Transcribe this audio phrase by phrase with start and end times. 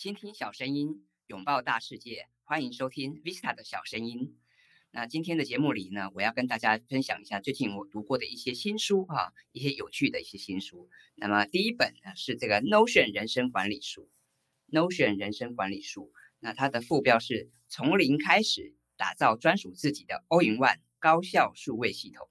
[0.00, 4.34] 倾听小声音，拥抱大世界，欢迎收听 Vista 的小声音。
[4.92, 10.88] 那今天的节目里呢，我要跟大家分享一下最近我读过的一些新书啊，一些有趣的一些新书。
[11.16, 14.08] 那么第一本呢是这个 Notion 人生管理书
[14.70, 16.10] ，Notion 人生管理书。
[16.38, 22.26] 那它的副标是从零开始打造专属自己的 All-in-One 高效数位系统。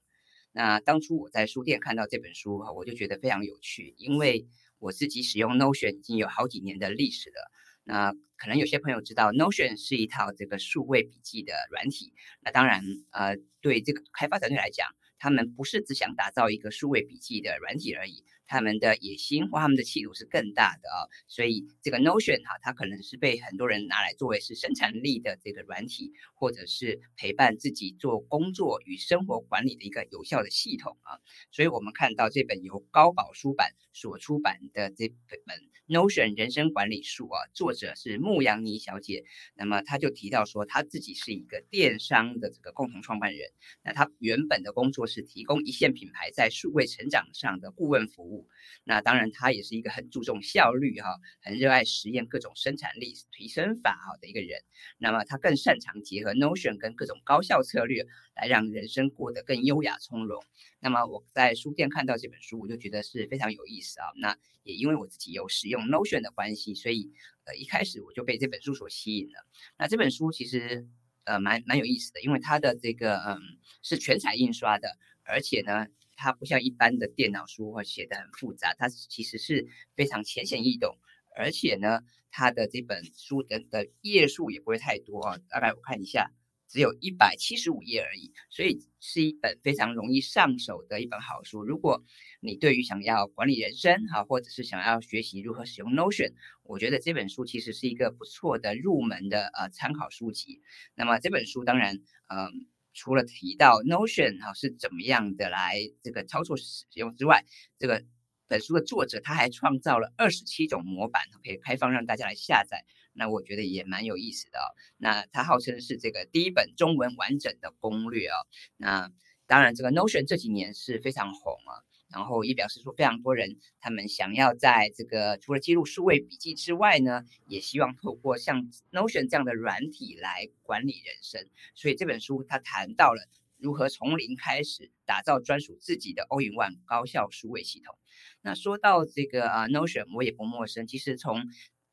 [0.50, 4.48] 那当初我在书店看到这本书哈，我就觉得非常有趣，因为
[4.80, 7.52] 我自己使用 Notion 已经有好几年的历史了。
[7.90, 12.12] 那可能有些朋友知道，Notion 是一套这个数位笔记的软体。
[12.40, 14.88] 那当然，呃，对这个开发团队来讲，
[15.18, 18.24] 他们不是只想打造一个数位笔记的软体而已。
[18.50, 31.20] 他们的野心或他们的企图是更大的啊，所以这个 Notion 哈，它可能是被很多人拿来作为是生产力的这个软体，或者是陪伴自己做工作与生活管理的一个有效的系统啊。
[31.52, 39.24] 所以我们看到这本由高宝书版所出版的这本 Notion 人生管理术啊，作者是牧羊妮小姐。
[39.54, 43.48] 那么她就提到说，她自己是一个电商的这个共同创办人。
[43.84, 48.39] 那他原本的工作是提供一线品牌在数位成长上的顾问服务。
[48.84, 54.62] 那当然，他也是一个很注重效率哈，很热爱实验各种生产力提升法哈的一个人。
[54.98, 60.42] 那么他更擅长结合 Notion 跟各种高效策略，来让人生过得更优雅从容。
[60.80, 64.06] 那么我在书店看到这本书，我就觉得是非常有意思啊。
[64.16, 67.12] 那也因为我自己有使用 Notion 的关系，所以
[67.44, 69.46] 呃一开始我就被这本书所吸引了。
[69.78, 70.88] 那这本书其实
[71.24, 73.40] 呃蛮蛮有意思的，因为它的这个嗯
[73.82, 75.86] 是全彩印刷的，而且呢。
[76.22, 80.98] 它不像一般的电脑书或写的很复杂，它其实是非常浅显易懂，
[81.34, 86.30] 而且呢，它的这本书的的页数也不会太多啊，大概我看一下，
[86.68, 91.64] 只有一百七十五页而已，所以是一本非常容易上手的一本好书。
[91.64, 92.04] 如果
[92.40, 100.60] 你对于想要管理人生哈，或者是想要学习如何使用 Notion，我觉得这本书其实是一个不错的入门的呃参考书籍。
[100.94, 101.96] 那么这本书当然，
[102.28, 102.68] 嗯。
[102.92, 107.44] 除了提到 Notion 哈是怎么样的来这个操作使用之外，
[107.78, 108.04] 这个
[108.48, 112.84] 本书的作者他还创造了二十七种模板，可以开放让大家来下载。
[113.12, 114.66] 那我觉得也蛮有意思的哦。
[114.96, 118.46] 那他号称是这个第一本中文完整的攻略哦。
[118.76, 119.10] 那
[119.46, 121.82] 当然，这个 Notion 这几年是非常红啊。
[122.12, 131.48] 然后也表示说，非常多人他们想要在这个除了记录数位笔记之外呢，也希望透过像 Notion 这样的软体来管理人生。
[131.74, 133.28] 所以这本书它谈到了
[133.58, 137.96] 如何从零开始打造专属自己的 All-in-One 高效数位系统。
[138.42, 140.86] 那说到这个啊 Notion，我也不陌生。
[140.86, 141.44] 其实从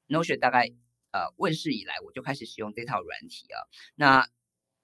[0.07, 0.71] Notion 大概
[1.11, 3.59] 呃问世以来，我就开始使用这套软体啊。
[3.95, 4.27] 那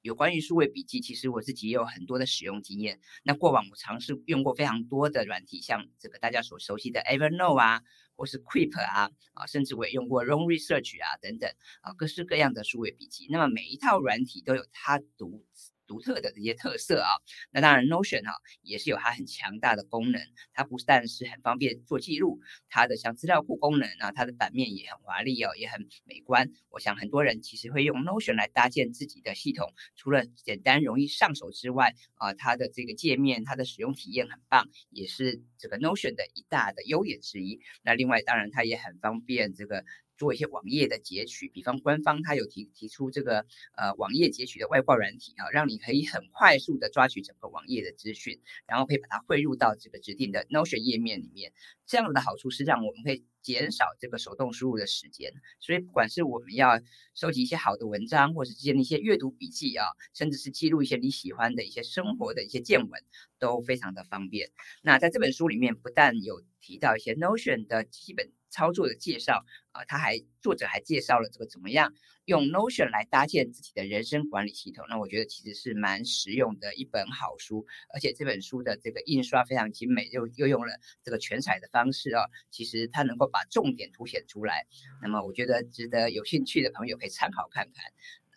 [0.04, 3.00] 有关于数位笔记，其实我自己也有很多的使用经验。
[3.24, 7.82] 那过往我尝试用过非常多的软体，像这个大家所熟悉的 Evernote 啊，
[8.18, 11.50] 或是 Keep 啊，啊，甚至我也用过 Long Research 啊等等
[11.80, 13.28] 啊，各式各样的数位笔记。
[13.30, 15.46] 那么每一套软体都有它独。
[15.94, 17.10] 独特的这些特色啊，
[17.52, 18.34] 那当然 Notion 啊
[18.64, 20.20] 也是有它很强大的功能，
[20.52, 26.50] 它不但是很方便做记录，它的像资料库功能啊，它的版面也很华丽哦，也很美观。
[26.72, 37.60] 我想很多人其实会用 Notion 来搭建自己的系统，除了简单容易上手之外啊，它的这个界面，它的使用体验很棒，也是这个 Notion 的一大的优点之一。
[37.84, 39.86] 那另外当然它也很方便这个。
[40.18, 51.52] 做一些网页的截取，比方官方它有提提出这个呃网页截取的外挂软体啊，让你可以很快速的抓取整个网页的资讯，然后可以把它汇入到这个指定的 Notion 页面里面。
[51.86, 56.80] 这样的好处是让我们可以减少这个手动输入的时间，所以不管是我们要
[57.14, 63.04] 收集一些好的文章，或是建立一些阅读笔记啊，甚至是记录一些你喜欢的一些生活的一些见闻，
[63.38, 64.50] 都非常的方便。
[64.82, 68.32] 那在这本书里面，不但有提到一些 Notion 的基本。
[68.54, 71.92] 操作的介绍啊，他还作者还介绍了这个怎么样
[72.26, 74.86] 用 Notion 来搭建自己的人生管理系统。
[74.88, 84.68] 那我觉得其实是蛮实用的一本好书，而且这本书的这个印刷非常精美，又又用了这个全彩的方式啊，其实它能够把重点凸显出来。
[85.02, 87.86] 那么我觉得值得有兴趣的朋友可以参考看看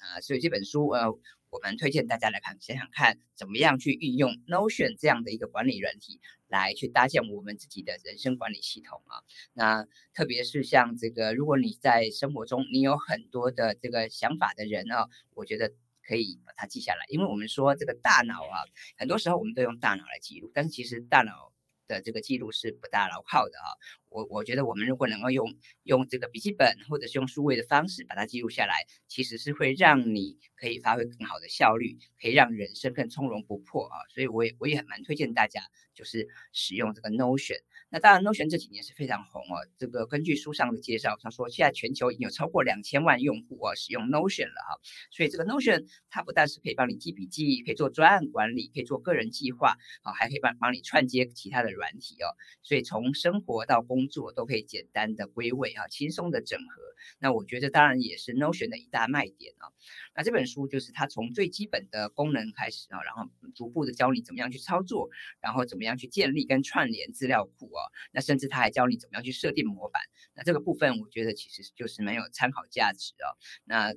[0.01, 0.21] 啊。
[0.23, 1.19] 所以这本书呃。
[1.57, 9.25] 我们推荐大家来看，想想看怎么样去运用 Notion 这样的一个管理软体，来去搭建我们自己的人生管理系统啊。
[9.55, 15.73] 那特别是像这个，如果你在生活中你有很多的这个想法的人啊，我觉得
[16.07, 18.61] 可以把它记下来，因为我们说这个大脑啊，
[18.99, 21.56] 很多时候我们都用大脑来记录，但是其实大脑。
[21.87, 23.69] 的这个记录是不大牢靠的啊，
[24.09, 25.55] 我我觉得我们如果能够用
[25.85, 35.61] 用这个笔记本或者是用数位的方式把它记录下来，其实是会让你可以发挥更好的效率，可以让人生更从容不迫啊，所以我也我也很蛮推荐大家
[35.95, 37.61] 就是使用这个 Notion。
[37.89, 39.65] 那当然，Notion 这几年是非常红哦。
[39.79, 44.81] 这个根据书上的介绍，他说现在全球已经有超过两千万用户哦使用 Notion 了哈。
[45.11, 52.27] 所以这个 Notion 它不但是可以帮你记笔记，可以做专案管理，可以做个人计划啊，还可以帮帮你串接其他的软体哦。
[52.63, 56.83] 所以从生活到工作都可以简单的归位哈，轻松的整合。
[57.21, 59.71] 那我觉得当然也是 Notion 的一大卖点啊。
[60.17, 65.11] 那这本书就是它从最基本的功能开始啊，然后逐步的教你怎么样去操作，
[65.41, 67.85] 然后怎么样去建立跟串联资料库啊。
[68.13, 70.03] 那甚至它还教你怎么样去设定模板。
[70.35, 73.37] 那这个部分我觉得其实就是蛮有参考价值哦。
[73.65, 73.95] 那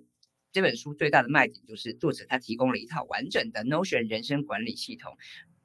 [0.51, 5.15] 这本书最大的卖点就是作者他提供了一套完整的 Notion 人生管理系统。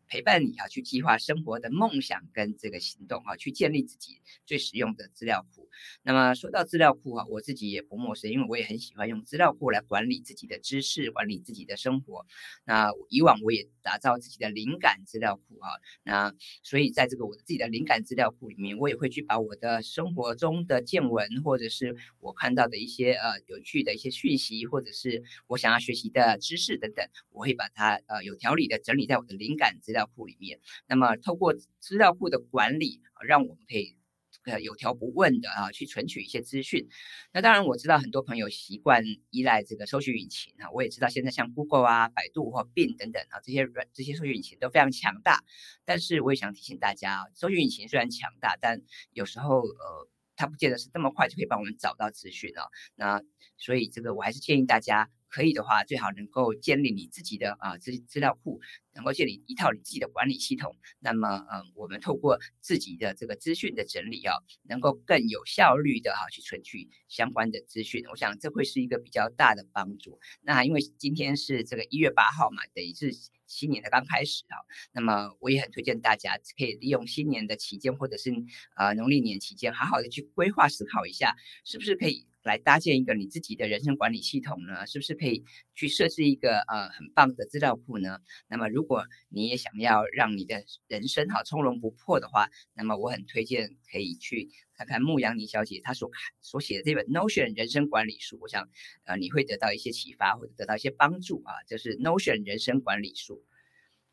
[0.08, 5.68] 陪伴你啊，去计划生活的梦想跟这个行动啊，去建立自己最实用的资料库。
[6.02, 12.26] 那么说到资料库啊，我自己也不陌生，因为我也很喜欢用资料库来管理自己的知识，管理自己的生活。
[12.64, 15.68] 那以往我也打造自己的灵感资料库啊，
[16.04, 30.04] 那所以在这个我自己的灵感资料库里面，我也会去把我的生活中的见闻，或者是我看到的一些呃有趣的一些讯息，或者是我想要学习的知识等等，我会把它呃有条理的整理在我的灵感资料。
[30.14, 33.96] 库里面，那么透过资料库的管理，让我们可以
[34.44, 36.88] 呃有条不紊的啊去存取一些资讯。
[37.32, 45.42] 那当然我知道很多朋友习惯依赖这个搜索引擎啊，我也知道现在像 Google 啊、百度或 Bing 等等啊这些软这些搜索引擎都非常强大。
[45.86, 48.82] 但是我也想提醒大家啊，搜索引擎虽然强大，但
[49.14, 52.68] 有时候呃它不见得是这么快就可以帮我们找到资讯啊。
[52.94, 53.22] 那
[53.56, 55.08] 所以这个我还是建议大家。
[55.34, 58.60] 可以的话，最好能够建立你自己的啊资资料库，
[58.94, 60.76] 能够建立一套你自己的管理系统。
[61.00, 68.04] 那么，嗯，我们透过自己的这个资讯的整理啊，能够更有效率的哈去存取相关的资讯。
[68.12, 70.20] 我想这会是一个比较大的帮助。
[70.40, 73.10] 那因为今天是这个一月八号嘛，等于是
[73.48, 74.54] 新年的刚开始啊。
[74.92, 78.30] 那么我也很推荐大家可以利用新年的期间，或者是
[78.76, 81.34] 呃农历年期间，好好的去规划思考一下，
[81.64, 82.28] 是不是可以。
[82.44, 84.86] 来搭建一个你自己的人生管理系统呢？
[84.86, 85.44] 是不是可以
[85.74, 88.20] 去设置一个呃很棒的资料库呢？
[88.48, 98.68] 那么如果你也想要让你的人生哈从容不迫的话，那么我很推荐可以去看看牧羊妮小姐她所看所写的这本 Notion 人生管理书，我想
[99.04, 103.42] 呃你会得到一些启发或者得到一些帮助啊，就是 Notion 人生管理书。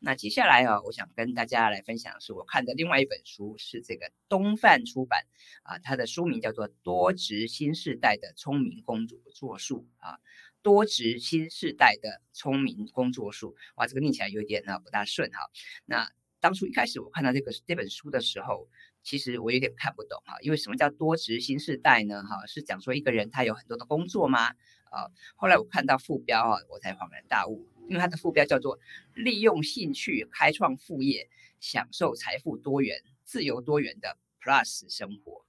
[0.04, 5.24] 那接下来啊，我想跟大家来分享的是我看的另外一本书，是这个东范出版
[5.62, 10.16] 啊，它的书名叫做《多职新时代的聪明工作术》啊，
[10.60, 15.38] 《多职新时代的聪明工作术》哇，这个念起来有点呢不大顺哈。
[15.84, 16.10] 那
[16.40, 18.68] 当初一开始我看到这个这本书的时候，
[19.02, 22.22] 其实我有点看不懂哈，因为什么叫多职新时代呢？
[22.22, 24.50] 哈，是讲说一个人他有很多的工作吗？
[24.90, 27.68] 啊，后来我看到副标啊，我才恍然大悟。
[27.88, 28.78] 因为它的副标叫做
[29.12, 31.28] “利用兴趣开创副业，
[31.58, 35.44] 享受财富多元、自由多元的 Plus 生活”。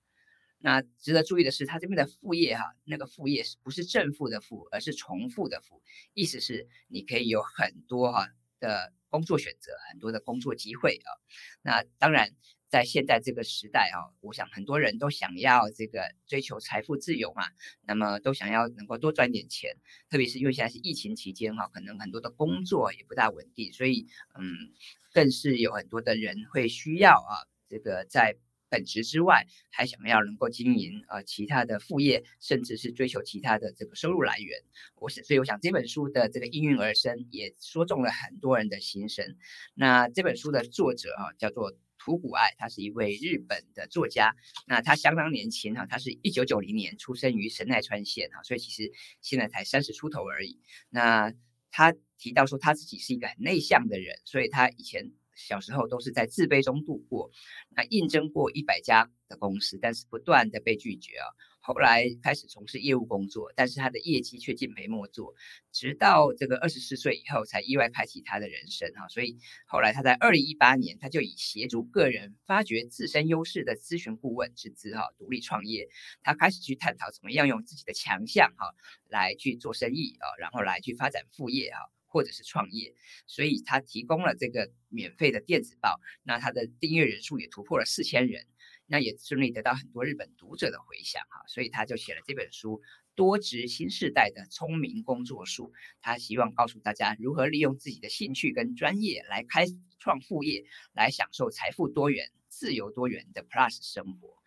[0.58, 5.84] 那值得注意的是，它这边的副业哈，那个副业是不是正负的负，而是重复的负，
[6.16, 8.28] 意思是你可以有很多哈
[8.60, 11.14] 的工作选择，很多的工作机会啊。
[11.62, 12.32] 那当然。
[12.74, 17.44] 在现在这个时代啊，我想很多人都想要这个追求财富自由嘛，
[17.86, 19.78] 那么都想要能够多赚点钱，
[20.10, 24.08] 特别是因为现在是疫情期间哈，可能很多的工作也不大稳定，所以
[24.40, 24.74] 嗯，
[25.14, 28.36] 更是有很多的人会需要啊，这个在
[28.70, 34.60] 本职之外还想要能够经营啊其他的副业，甚至是追求其他的这个收入来源。
[34.96, 39.38] 我想，所以我想这本书的这个应运而生，也说中了很多人的心声。
[39.75, 41.72] 那这本书的作者啊，叫做。
[42.03, 44.36] 土谷爱，他是一位日本的作家，
[44.67, 48.91] 那他相当年轻哈，他是一九九零年出生于神奈川县哈，所以其实
[49.22, 50.60] 现在才三十出头而已。
[50.89, 51.33] 那
[51.72, 57.31] 他提到说他自己是一个很内向的人，所以他以前小时候都是在自卑中度过，
[57.69, 61.27] 那应征过一百家的公司，但是不断的被拒绝啊。
[61.65, 65.34] 后来开始从事业务工作，但是他的业绩却尽陪末座，
[65.72, 69.08] 直到这个二十四岁以后才意外开启他的人生哈。
[69.08, 75.88] 所以后来他在二零一八年，他就以协助个人发掘自身优势的咨询顾问之资哈，独立创业。
[76.22, 78.75] 他开始去探讨怎么样用自己的强项哈
[79.08, 82.93] 来去做生意啊，然后来去发展副业哈，或者是创业。
[83.25, 88.46] 所以他提供了这个免费的电子报，那他的订阅人数也突破了四千人。
[88.94, 92.80] 那也顺利得到很多日本读者的回响哈，所以他就写了这本书
[93.16, 99.66] 《多职新时代的聪明工作术》，他希望告诉大家如何利用自己的兴趣跟专业来开
[99.98, 104.38] 创副业，来享受财富多元、自由多元的 Plus 生活。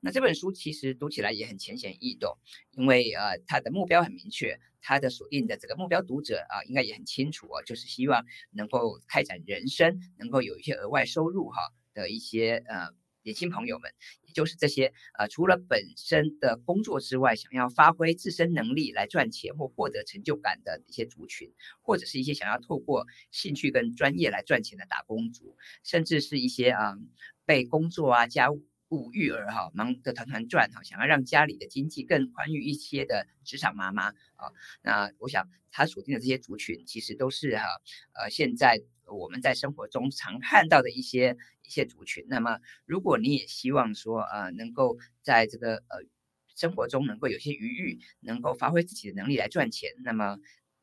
[0.00, 2.36] 那这本书其实读起来也很浅显易懂，
[2.72, 12.92] 因为呃，他的目标很明确，他的锁定的这个目标读者啊，应该也很清楚哦，就是希望能够开展人生，能够有一些额外收入哈的一些呃。
[13.24, 13.90] 年轻朋友们，
[14.22, 26.96] 也就是这些呃，除了本身的工作之外，想要发挥自身能力来赚钱或获得成就感的一些族群，或者是一些想要透过兴趣跟专业来赚钱的打工族，甚至是一些啊
[27.46, 28.62] 被工作啊家务
[29.12, 37.64] 育儿哈忙得团团转哈，想要让家里的经济更宽裕一些的职场妈妈啊，那我想他锁定的这些族群，其实都是哈
[38.12, 42.24] 呃现在我们在生活中常看到的一些一些族群。
[42.28, 46.02] 那么如果你也希望说呃能够在这个呃
[46.54, 50.38] 生活中能够有些余裕，能够发挥自己的能力来赚钱，那么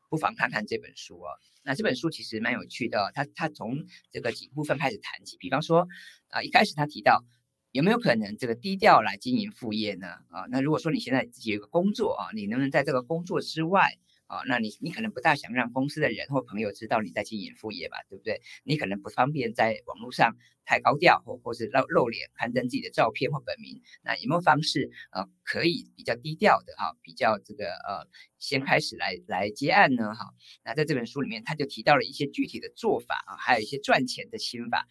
[0.09, 1.29] 不妨看看这本书哦。
[1.63, 5.87] 那这本书其实蛮有趣的，他他从这个几部分开始谈起，比方说
[6.29, 7.23] 啊一开始他提到。
[7.71, 10.07] 有没有可能这个低调来经营副业呢？
[10.29, 13.97] 啊，那如果说你现在自己有个工作啊，你能不能在这个工作之外
[14.27, 18.41] 啊，那你你可能不大想让公司的人或朋友知道你在经营副业吧，对不对？
[18.63, 20.35] 你可能不方便在网络上
[20.65, 23.81] 太高调或或是露露脸刊登自己的照片或本名。
[24.03, 28.05] 那有没有方式啊，可以比较低调的啊，比较这个呃，
[28.37, 30.13] 先开始来来接案呢？
[30.13, 30.33] 哈，
[30.65, 34.87] 那在这本书里面他就提到了一些具体的做法啊，还有一些赚钱的心法。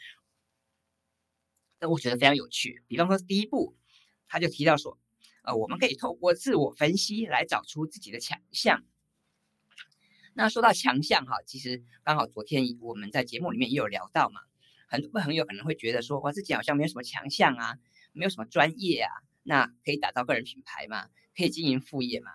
[1.81, 2.83] 那我觉得非常有趣。
[2.87, 3.77] 比方说，第一步，
[4.29, 4.99] 他就提到说，
[5.43, 8.85] 呃，我们可以透过自我分析来找出自己的强项。
[10.35, 14.41] 那说到强项哈，其实刚好昨天我们在节目里面也有聊到嘛，
[14.87, 17.79] 很多朋友可能会觉得说，哇，自己好像没有什么强项啊，
[18.13, 19.11] 没有什么专业啊，
[19.43, 22.31] 那可以打造个人品牌嘛，可以经营副业嘛。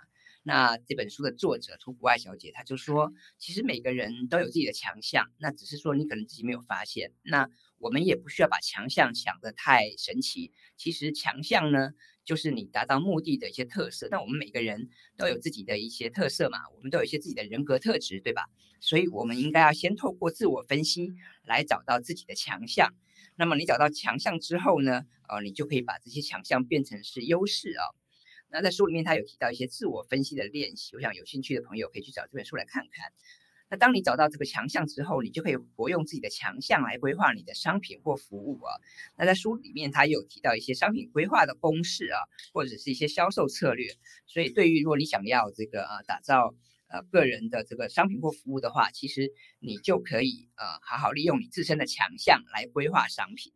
[0.48, 7.14] 那这本书的作者涂谷爱小姐，她就说，其实每个人都有自己的强项，那只是说你可能自己没有发现。
[7.24, 7.50] 那
[7.86, 11.92] 我们也不需要把强项想得太神奇，其实强项呢，
[12.24, 14.08] 就是你达到目的的一些特色。
[14.10, 18.50] 那我们每个人都有自己的一些特色嘛，我们都有一些自己的人格特质，对吧？
[18.80, 21.14] 所以，我们应该要先透过自我分析
[21.44, 22.92] 来找到自己的强项。
[23.36, 27.86] 那么，你找到强项之后呢，呃，你就可以把这些强项变成是优势啊。
[28.50, 33.12] 那在书里面，他有提到一些自我分析的练习，我想有兴趣的朋友可以去找这本书来看看。
[33.76, 38.74] 当你找到这个强项之后，你就可以活用自己的强项来规划你的商品或服务啊。
[39.18, 42.20] 那在书里面，他有提到一些商品规划的公式啊，
[42.54, 43.88] 或者是一些销售策略。
[44.28, 46.54] 所以，对于如果你想要这个呃打造
[46.88, 53.54] 呃个人的这个商品或服务的话，其实你就可以呃好好利用你自身的强项来规划商品。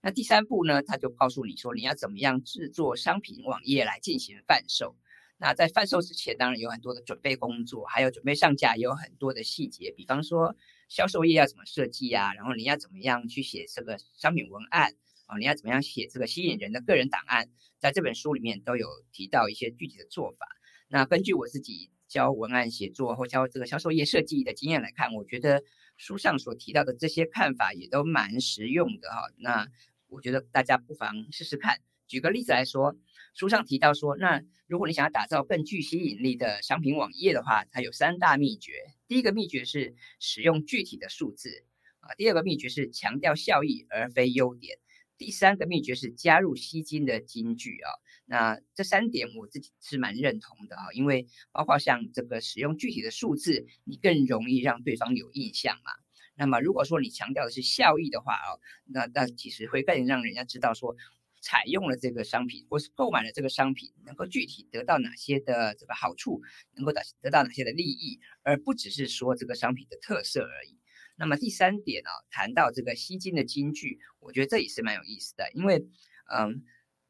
[0.00, 4.96] 那第三步呢，他就告诉你说，你要怎么样制作商品网页来进行贩售。
[5.44, 10.56] 那在贩售之前，当然有很多的准备工作，还有准备上架也有很多的细节，比方说
[10.88, 14.94] 销售页要怎么设计呀，然后你要怎么样去写这个商品文案
[15.26, 20.46] 啊，你要怎么样写这个吸引人的个人档案，在这本书里面都有提到一些具体的做法。
[20.88, 25.62] 那根据我自己教文案写作或教这个销售页设计的经验来看，我觉得
[25.98, 29.20] 书上所提到的这些看法也都蛮实用的哈。
[29.36, 29.68] 那
[30.08, 31.80] 我觉得大家不妨试试看。
[32.06, 32.96] 举个例子来说，
[33.34, 38.84] 书上提到说，那如果你想要打造更具吸引力的商品网页的话，它有三大秘诀。
[39.08, 41.64] 第一个秘诀是使用具体的数字
[41.98, 44.78] 啊，第二个秘诀是强调效益而非优点，
[45.18, 47.90] 第三个秘诀是加入吸金的金句啊。
[48.26, 55.90] 那这三点我自己是蛮认同的啊，因为包括像这个使用具体的数字，你更容易让对方有印象嘛。
[56.36, 60.96] 那么，如果说你强调的是效益的话啊，那那其实会更让人家知道说，
[61.44, 66.40] 采用了这个商品或是购买了这个商品，能够具体得到哪些的这个好处，
[66.74, 70.78] 能够得得到哪些的利益，而不只是说这个商品的特色而已。
[71.16, 75.84] 那么第三点啊，谈到这个吸金的金句，我觉得这也是蛮有意思的，因为
[76.32, 76.64] 嗯。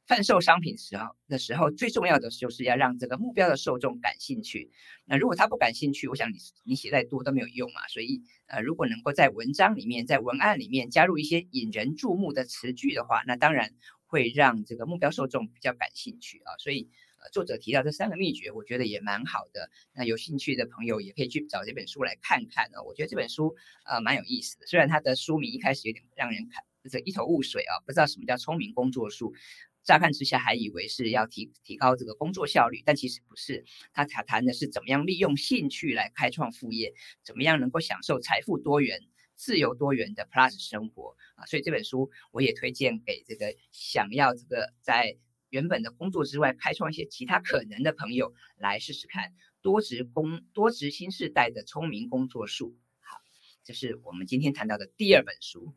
[0.06, 4.70] 贩售商品时候的时候，最重要的就是要让这个目标的受众感兴趣。
[5.06, 7.88] 那如果他不感兴趣，我想你你写再多都没有用嘛。
[7.88, 13.72] 所以，呃，如果能够在文章里面、在文案里面加入一些引人注目的词句的话，那当然
[14.14, 16.54] 会让这个目标受众比较感兴趣啊。
[16.58, 19.68] 所以，呃，作者提到这三个秘诀，我觉得也蛮好的。
[19.92, 22.82] 那有兴趣的朋友也可以去找这本书来看看啊。
[22.86, 29.34] 我觉得这本书呃蛮有意思的，虽然它的书名一开始有点让人看这一头雾水啊，不知道什么叫聪明工作术。
[29.82, 33.66] 乍看之下还以为是要提提高这个工作效率，但其实不是。
[33.92, 38.98] 他谈谈的是怎么样利用兴趣来开创副业，怎么样能够享受财富多元、
[39.34, 41.46] 自由多元的 Plus 生活啊！
[41.46, 45.16] 所以这本书我也推荐给这个想要这个在
[45.50, 49.32] 原本的工作之外开创一些其他可能的朋友来试试看。
[49.62, 52.76] 多职工多职新时代的聪明工作术。
[53.00, 53.18] 好，
[53.64, 55.74] 这是我们今天谈到的第二本书。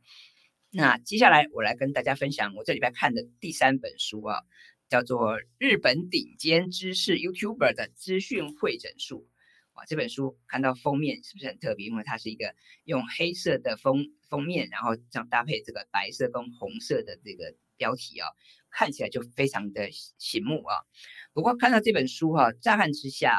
[0.69, 4.43] 那接下来我来跟大家分享我这礼拜看的第三本书啊，
[4.89, 9.25] 叫做《日本顶尖知识 YouTuber 的资讯会诊术》
[9.85, 11.87] 这本书看到封面是不是很特别？
[11.87, 12.55] 因为它是一个
[12.85, 18.27] 用黑色的封封面，然后这样搭配这个白色跟红色的这个标题啊，
[18.69, 20.75] 看起来就非常的醒目啊。
[21.33, 23.37] 不过看到这本书哈，乍看之下。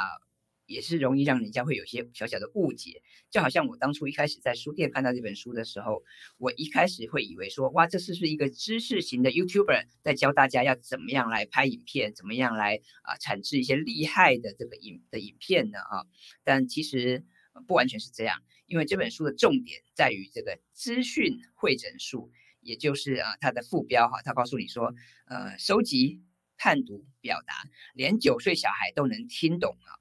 [0.68, 6.04] 也是容易让人家会有些小小的误解，就好像我当初一开始在书店看到这本书的时候，
[6.36, 15.78] 我一开始会以为说，哇，这是不是一个知识型的 YouTuber 在教大家要怎么样来拍影片，怎么样来啊产制一些厉害的这个影的影片呢？
[15.78, 16.04] 啊，
[16.44, 17.24] 但其实
[17.66, 24.94] 不完全是这样，因为这本书的重点在于这个资讯会诊术，也就是啊它的副标哈，它告诉你说，
[25.28, 26.20] 呃，收集、
[26.58, 27.54] 判读、表达，
[27.94, 29.96] 连九岁小孩都能听懂啊。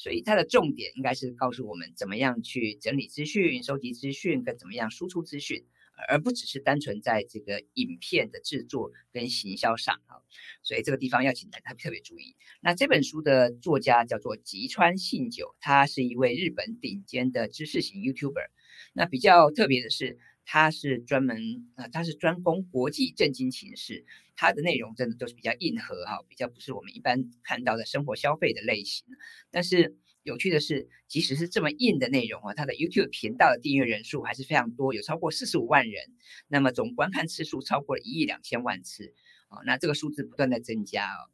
[0.00, 5.66] 所以它的重点应该是告诉我们怎么样去整理资讯、收集资讯，跟怎么样输出资讯，
[6.08, 10.16] 而不只是单纯在这个影片的制作跟行销上啊。
[10.62, 12.34] 所以这个地方要请大家特别注意。
[12.62, 18.48] 那这本书的作家叫做吉川信久，他是一位日本顶尖的知识型 YouTuber。
[18.94, 20.18] 那比较特别的是。
[20.44, 24.04] 他是专门啊，他是专攻国际政经情势，
[24.36, 29.06] 他的内容真的都是比较硬核哈，比较不是我们一般看到的生活消费的类型。
[29.50, 36.04] 但是有趣的是，即使是这么硬的内容啊，他的 YouTube 频道的订阅人数还是非常多，有超过四十五万人，
[36.48, 39.14] 那么总观看次数超过一亿两千万次
[39.48, 41.30] 啊，那这个数字不断在增加哦，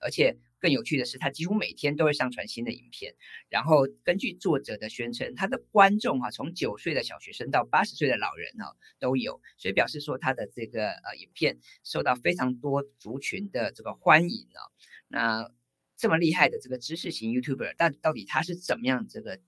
[0.00, 0.36] 而且。
[0.60, 3.14] 更有趣的是，他几乎每天都会上传新的影片。
[3.48, 14.60] 然后根据作者的宣称，他的观众哈，从九岁的小学生到八十岁的老人哈都有，所以表示说他的这个呃影片受到非常多族群的这个欢迎哦。
[15.08, 15.50] 那
[15.96, 19.38] 这么厉害的这个知识型 YouTuber，但到底他是怎么样这个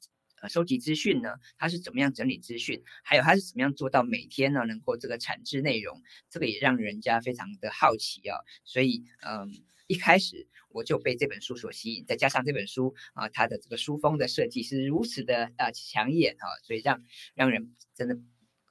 [0.41, 1.37] 呃收集资讯呢？
[1.57, 2.83] 他是怎么样整理资讯？
[3.03, 6.03] 还有他是怎么样做到每天呢能够这个产制内容？
[6.29, 8.37] 这个也让人家非常的好奇啊。
[8.65, 9.51] 所以嗯，
[9.93, 10.49] 一开始。
[10.75, 18.19] 我就被这本书所吸引，再加上这本书啊，它的这个书封的设计是如此的啊抢眼哈，所以让让人真的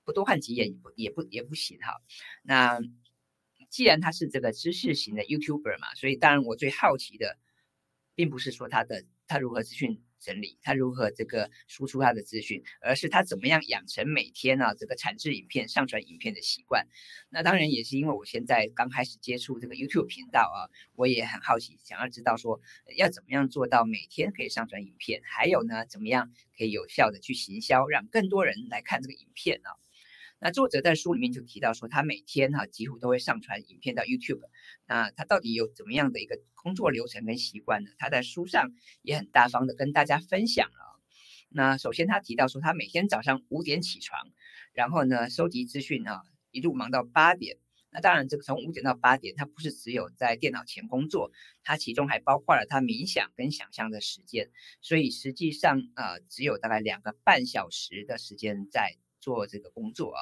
[0.04, 2.02] 不多看几眼也不也不也不行哈。
[2.42, 2.82] 那
[3.70, 7.38] 既然他是这个知识型的 YouTuber 嘛，所以当然我最好奇的，
[8.16, 10.02] 并不是说他的他如何资讯。
[10.22, 16.88] 整理他如何这个输出他的资讯，而是他怎么样养成每天啊这个产制影片、上传影片的习惯。
[17.30, 22.62] 那当然也是因为我现在刚开始接触这个 YouTube 频道啊，我也很好奇，想要知道说
[22.96, 29.70] 要怎么样做到每天可以上传影片，还有呢怎么样可以有效的去行销，让更多人来看这个影片呢？
[30.44, 34.42] 那作者在书里面就提到说，他每天哈几乎都会上传影片到 YouTube。
[34.88, 37.92] 那他到底有怎么样的一个工作流程跟习惯呢？
[38.00, 38.72] 他在书上
[39.04, 41.00] 也很大方的跟大家分享了。
[41.50, 44.32] 那首先他提到说，他每天早上五点起床，
[44.74, 47.58] 然后呢收集资讯啊，一路忙到八点。
[47.92, 54.50] 那当然这个从五点到八点，他不是只有在电脑前工作，他其中还包括了他冥想跟想象的时间。
[54.82, 58.98] 所以实际上呃只有大概两个半小时的时间在。
[59.22, 60.20] 做这个工作啊，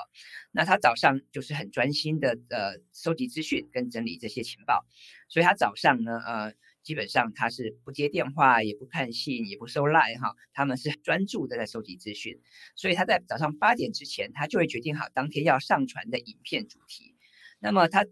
[0.51, 4.85] 那他早上就是很专心的呃收集资讯跟整理这些情报，
[5.29, 12.41] 所以他早上呢呃基本上他是不接电话也不看信也不收赖哈，他们是专注的在收集资讯，
[12.75, 17.15] 所以他在早上八点之前他就会决定好当天要上传的影片主题，
[17.59, 18.05] 那么他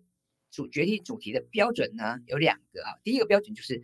[0.50, 3.84] 主决定主题的标准呢有两个啊，第一个标准就是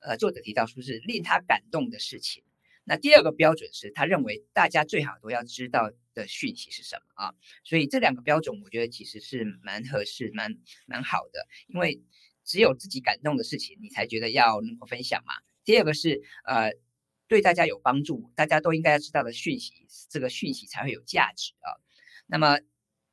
[0.00, 2.43] 呃作者提到说是令他感动的事情。
[2.84, 7.34] 那第二个标准是他认为大家最好都要知道的讯息是什么啊？
[7.64, 10.54] 所以这两个标准我觉得其实是蛮合适、蛮
[10.86, 12.02] 蛮好的，因为
[12.44, 15.32] 只有自己感动的事情，你才觉得要能够分享嘛。
[15.64, 16.72] 第二个是呃
[17.26, 19.72] 对大家有帮助，大家都应该要知道的讯息，
[20.10, 21.72] 这个讯息才会有价值啊。
[22.26, 22.60] 那么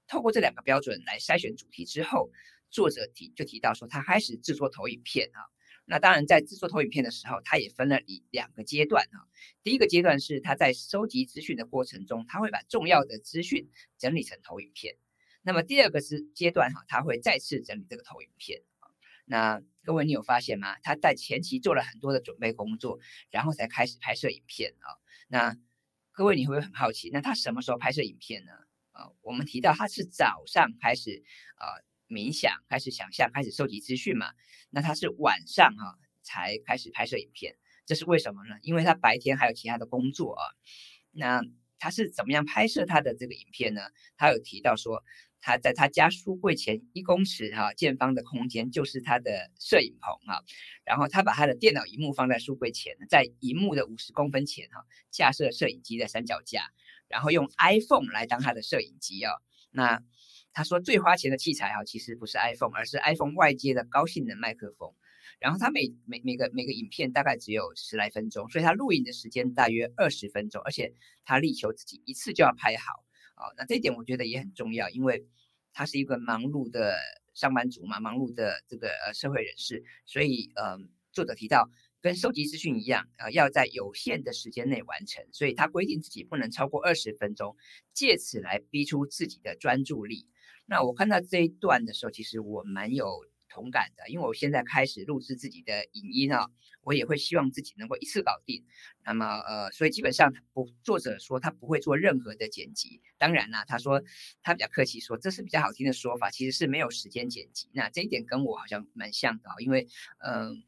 [0.05, 2.29] 透过这两个标准来筛选主题之后，
[2.69, 5.39] 作者提就提到说他开始制作投影片啊。
[5.85, 9.27] 那当然，在制作投影片的时候，他也分了一两个阶段啊。
[9.61, 14.95] 第一个阶段是他在收集资讯的过程中，他会把重要的资讯整理成投影片。
[15.41, 18.61] 那么第二个是阶段哈，他会再次整理这个投影片。
[19.25, 20.77] 那各位你有发现吗？
[20.79, 24.95] 他在前期做了很多的准备工作，然后才开始拍摄影片啊。
[25.27, 25.57] 那
[26.11, 27.09] 各位你会不会很好奇？
[27.11, 28.51] 那他什么时候拍摄影片呢？
[28.91, 31.21] 啊，我们提到他是早上开始
[31.55, 31.67] 啊。
[32.11, 34.31] 冥想开始想象，开始收集资讯嘛？
[34.69, 38.55] 那他是晚上哈才开始拍摄影片，这是为什么呢？
[38.61, 40.43] 因为他白天还有其他的工作啊。
[41.11, 41.41] 那
[41.79, 43.81] 他是怎么样拍摄他的这个影片呢？
[44.17, 45.03] 他有提到说，
[45.39, 50.43] 他在他家书柜前一公尺哈见方的空间就是他的摄影棚哈。
[50.85, 56.69] 然后他把他的电脑荧幕放在书柜前，在荧幕的五十公分前哈架设摄影机的三脚架，
[57.07, 59.33] 然后用 iPhone 来当他的摄影机啊。
[59.71, 60.03] 那
[60.53, 64.93] 他说最花钱的器材哈，其实不是 iPhone，而是 iPhone 外接的高性能麦克风。
[65.39, 70.93] 然后他每每每个每个影片大概只有十来分钟，所以他录影的时间大约二十分钟，而且
[71.25, 73.49] 他力求自己一次就要拍好啊。
[73.57, 75.25] 那这一点我觉得也很重要，因为
[75.73, 76.95] 他是一个忙碌的
[77.33, 80.77] 上班族嘛，忙碌的这个呃社会人士，所以呃
[81.11, 81.67] 作者提到
[82.01, 87.55] 跟收集资讯一样啊，要在有限的时间内完成，所以他规定自己不能超过二十分钟，
[87.93, 90.27] 借此来逼出自己的专注力。
[90.65, 96.47] 那我看到这一段的时候，其实我蛮有同感的，因为我现在开始录制自己的影音啊，
[96.83, 98.63] 我也会希望自己能够一次搞定。
[99.03, 103.01] 那么呃，所以基本上不，作者说他不会做任何的剪辑。
[103.17, 104.01] 当然啦，他说
[104.41, 107.69] 他比较客气说这是比较好听的说法，其实是没有时间剪辑。
[107.73, 109.87] 那这一点跟我好像蛮像的，因为
[110.19, 110.63] 嗯。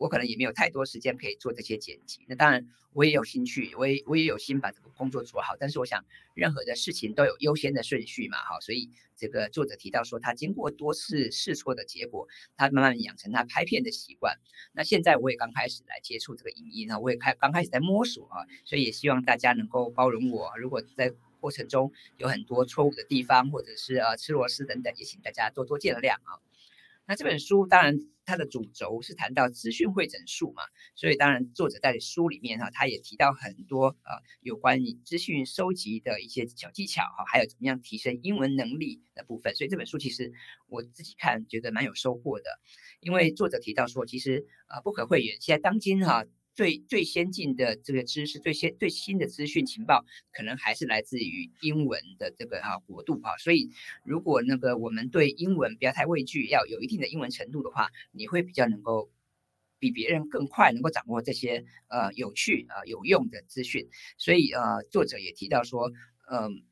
[0.00, 5.54] 我可能也没有太多时间可以做这些剪辑，那当然我也有兴趣，我也我也有心把这个工作做好。
[5.60, 14.38] 但是我想，任何的事情都有优先的顺序嘛，哈，所以这个作者提到说，他经过多次试错的结果，他慢慢养成他拍片的习惯。
[14.72, 20.56] 那现在我也刚开始来接触这个影音啊，我也开刚开始在摸索啊，所以也希望大家能够包容我。
[20.56, 26.40] 如果在过程中有很多错误的地方，或者是呃吃螺丝等等，也请大家多多见谅啊。
[27.10, 30.62] 那这本书当然它的主轴是谈到资讯会诊术嘛，
[30.94, 39.56] 所以当然作者在书里面哈，他也提到很多呃有关于资讯收集的一些小技巧哈，还有怎么样提升英文能力的部分。
[39.56, 40.32] 所以这本书其实
[40.68, 42.60] 我自己看觉得蛮有收获的，
[43.00, 46.24] 因为作者提到说，其实呃不可讳言，现在当今哈。
[46.54, 53.36] 最最先进的这个知识，最先最新的资讯情报，可能还是来自于英文的这个哈国度哈。
[53.38, 53.70] 所以，
[54.04, 59.10] 如果那个我们对英文不要太畏惧，要有一定的英文程度的话，你会比较能够
[59.78, 63.88] 比别人更快能够掌握这些呃有趣啊有用的资讯。
[64.18, 65.90] 所以呃，作者也提到说，
[66.30, 66.62] 嗯。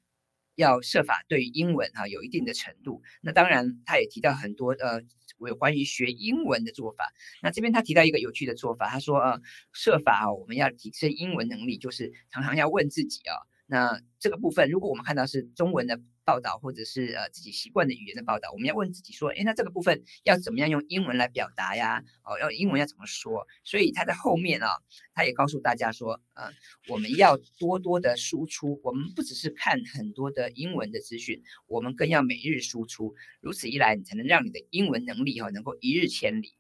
[0.59, 3.01] 要设法对英文哈有一定的程度。
[3.21, 5.03] 那当然，他也提到很多呃
[5.47, 7.13] 有关于学英文的做法。
[7.43, 9.41] 那这边他提到一个有趣的做法，他说呃
[9.73, 13.48] 设法啊我们要提升英文能力，就是常常要问自己啊。
[13.71, 22.03] 那这个部分，如果我们看到是中文的报道，或者是呃自己习惯的语言的报道，我们要问自己说，哎，那这个部分要怎么样用英文来表达呀？
[22.25, 23.47] 哦，要英文要怎么说？
[23.65, 24.69] 所以他在后面啊，
[25.13, 26.51] 他也告诉大家说，呃，
[26.89, 33.15] 我们要多多的输出，我们不只是看很多的英文的资讯，我们更要每日输出。
[33.43, 36.55] 如此一来，你才能让你的英文能力哈能够一日千里。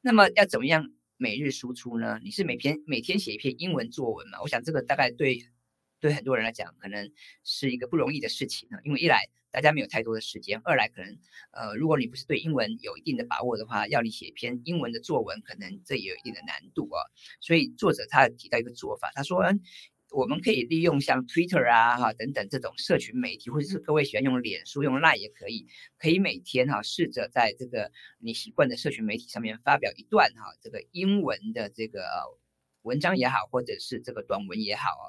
[0.00, 2.20] 那么要怎么样每日输出呢？
[2.22, 4.40] 你是每篇每天写一篇英文作文嘛？
[4.42, 5.40] 我想这个大概对。
[6.02, 7.12] 对很多人来讲，可能
[7.44, 8.78] 是一个不容易的事情呢。
[8.82, 11.16] 因为一来大家没有太多的时间，二来可能
[11.52, 16.98] 呃，如果你不是对英文有一定的把握的话，要你写篇英文的作文，可能这也有一定的难度啊。
[17.40, 19.44] 所以作者他提到一个做法，他说，
[20.10, 32.02] 我们可以利用像 Twitter 啊哈等等这种社群媒体，或者是各位喜欢用脸书、用 Line 也可以，可以每天哈试着在这个你习惯的社群媒体上面发表一段哈这个英文的这个。
[32.82, 35.06] 文章也好，或者是这个短文也好啊，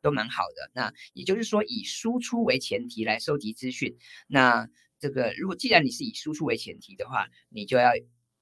[0.00, 0.70] 都蛮好的。
[0.74, 3.96] 那也就是说，以输出为前提来收集资讯。
[4.26, 7.90] 那这个，如果既然你是以输出为前提的话，你就要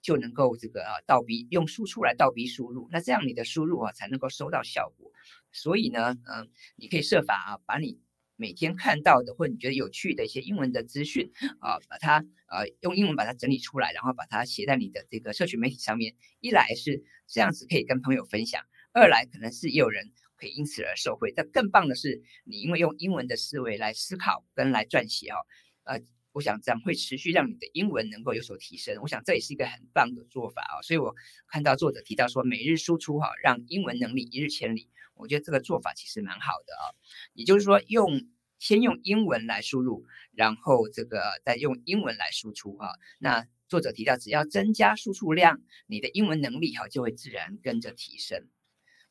[0.02, 2.88] 就能够这个啊倒逼用输出来倒逼输入。
[2.90, 5.10] 那这样你的输入啊才能够收到效果。
[5.52, 8.00] 所以呢，嗯，你可以设法啊把你。
[8.36, 16.16] 每天看到的或你觉得有趣的一些英文的资讯啊，把它呃用英文把它整理出来，然后把它写在你的这个社群媒体上面。
[16.40, 21.32] 一来是这样子可以跟朋友分享，二来可能是也有人可以因此而受惠。
[21.36, 25.36] 但更棒的是，你因为用英文的思维来思考跟来撰写哦，
[25.84, 26.00] 呃，
[26.32, 28.96] 我想这样会持续让你的英文能够有所提升。
[29.02, 30.82] 我想这也是一个很棒的做法啊。
[30.82, 31.14] 所以我
[31.46, 34.88] 看到作者提到说，每日输出哈，让英文能力一日千里。
[35.14, 36.96] 我觉得这个做法其实蛮好的啊，
[37.34, 38.26] 也就是说，用
[38.58, 42.88] 先用英文来输入，然后这个再用英文来输出啊。
[43.18, 48.48] 那作者提到，只要增加输出量，你的英文能力哈就会自然跟着提升。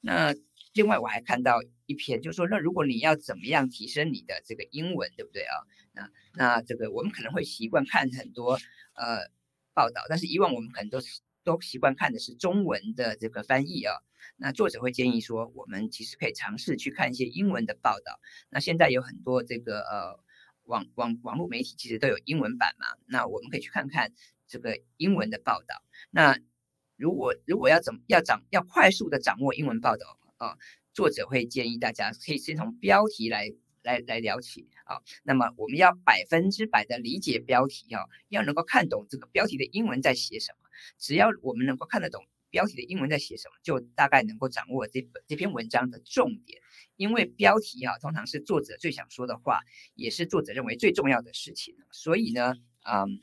[0.01, 0.33] 那
[0.73, 5.55] 另外我还看到一篇，就是说，那如果你要怎么样提升你的这个英文，对不对啊？
[5.93, 8.59] 那那这个我们可能会习惯看很多
[8.93, 9.19] 呃
[9.73, 13.95] 报道，但是以往我们可能都是都习惯看的是中文的这个翻译啊。
[14.37, 18.19] 那作者会建议说，我们其实可以尝试去看一些英文的报道。
[18.49, 20.19] 那现在有很多这个呃
[20.63, 24.13] 网网网络媒体其实都有英文版嘛，那我们可以去看看
[24.47, 25.81] 这个英文的报道。
[26.11, 26.37] 那
[26.95, 30.57] 如果如果要怎么要掌要快速的掌握英文报道啊，
[30.93, 34.97] 作者会建议大家可以先从标题来来来聊起啊。
[35.23, 40.69] 那么我们要百分之百的理解标题啊，要能够看懂这个标题的英文在写什么。
[40.97, 42.25] 只要我们能够看得懂。
[42.51, 46.59] 标题的英文在写什么，就大概能够掌握这本这篇文章的重点。
[46.95, 49.59] 因为标题啊，通常是作者最想说的话，
[49.93, 51.75] 也是作者认为最重要的事情。
[51.91, 53.19] 所以呢，嗯，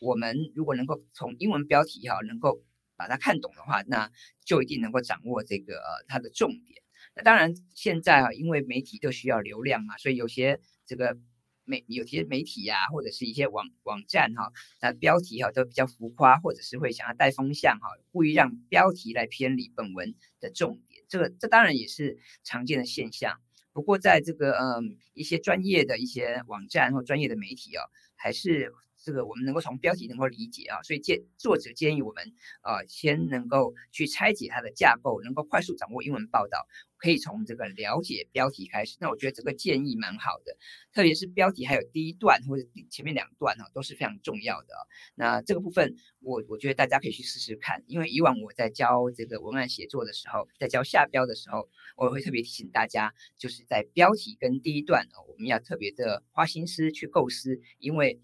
[0.00, 2.62] 我们如果能够从英文标题哈，能够
[3.02, 4.08] 把它看懂的话，那
[4.44, 6.80] 就一定能够掌握这个它的重点。
[7.16, 11.18] 那当然，现在啊，因为媒体都需要流量嘛，所以有些这个
[11.64, 21.04] 媒有些媒体呀，或者是一些网网站哈，那标题哈都比较浮夸，或者是会想要带风向哈，故意让标题来偏离本文的重点。
[21.08, 23.40] 这个这当然也是常见的现象。
[23.72, 27.82] 不过在这个嗯一些专业的一些网站或专业的媒体啊，
[28.14, 28.72] 还是。
[29.02, 36.66] 这个我们能够从标题能够理解啊，所以建作者建议我们啊，先能够去拆解它的架构，能够快速掌握英文报道，
[36.98, 38.96] 可以从这个了解标题开始。
[39.00, 40.56] 那我觉得这个建议蛮好的，
[40.92, 44.68] 特别是标题还有第一段或者前面两段哈，都是非常重要的。
[45.14, 58.20] 那这个部分我我觉得大家可以去试试看，因为以往我在教这个文案写作的时候，在教下标的时候，我会特别提醒大家，就是在标题跟第一段哦我们要特别的花心思去构思，因为。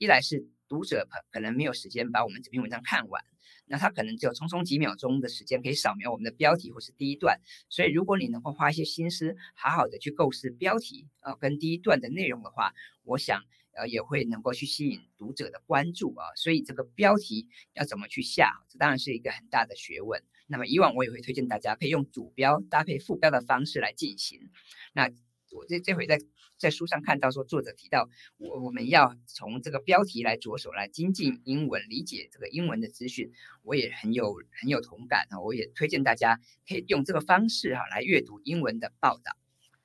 [0.00, 3.22] 一来是读者可能没有时间把我们这篇文章看完，
[3.66, 12.72] 那他可能只有匆匆几秒钟的时间可以扫描我们的标题或是第一段，所以如果你能够花一些心思，好好的去构思标题啊跟第一段的内容的话，
[13.04, 16.24] 我想呃也会能够去吸引读者的关注啊。
[16.34, 20.22] 所以这个标题要怎么去下，这当然是一个很大的学问。
[20.46, 24.50] 那么以往我也会推荐大家可以用主标搭配副标的方式来进行。
[24.94, 25.10] 那
[25.52, 26.18] 我这这回在。
[26.60, 35.40] 在书上看到说，作者提到我我们要从这个标题来着手来精进英文，理解这个英文的资讯，我也很有很有同感啊！
[35.40, 39.38] 我也推荐大家可以用这个方式哈来阅读英文的报道。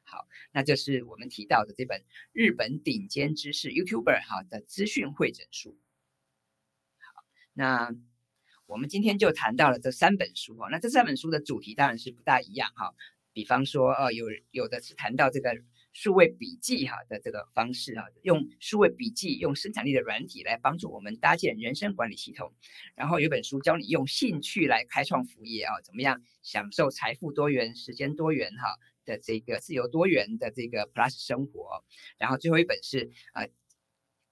[0.03, 5.79] 好，那这是我们提到的这本日本顶尖知识 YouTuber 哈的资讯会诊书。
[6.97, 7.95] 好，那
[8.65, 12.93] 我们今天就谈到了这三本书哦，那这三本书的主题当然是不大一样哈。
[13.31, 15.57] 比方说，呃，有有的是谈到这个。
[15.95, 22.53] 数位笔记哈的这个方式哈，用数位笔记用生产力的软体来帮助我们搭建人生管理系统。
[22.95, 31.85] 然后有本书教你用兴趣来开创副业啊，怎么样享受财富多元、时间多元哈的这个自由多元的这个 Plus 生活。
[32.17, 33.47] 然后最后一本是啊，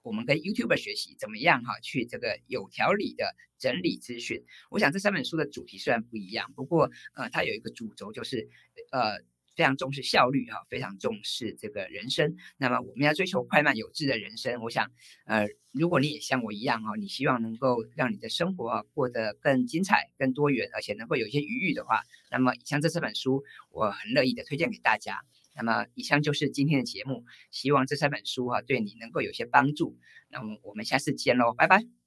[0.02, 4.44] 我们跟 YouTuber 学习怎么样哈去这个有条理的整理资讯。
[4.70, 8.50] 我想这三本书的主题虽然不一样，不过呃它有一个主轴就是
[8.92, 9.24] 呃。
[9.56, 12.36] 非常重视效率哈，非常重视这个人生。
[12.58, 14.62] 那么我们要追求快慢有致的人生。
[14.62, 14.92] 我想，
[15.26, 25.22] 呃，如果你也像我一样哈，你希望能够让你的生活啊过得更精彩、更多元，而且能够有一些余裕的话，那么以上这四本书，我很乐意的推荐给大家。
[25.56, 29.98] 那么以上就是今天的节目，希望这三本书哈对你能够有些帮助。
[30.30, 32.03] 那么我们下次见喽，拜拜。